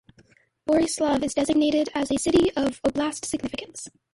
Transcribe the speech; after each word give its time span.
Boryslav 0.67 1.21
is 1.23 1.35
designated 1.35 1.89
as 1.93 2.09
a 2.09 2.17
city 2.17 2.49
of 2.57 2.81
oblast 2.81 3.23
significance. 3.23 3.87